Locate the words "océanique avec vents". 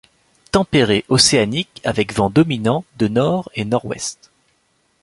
1.09-2.31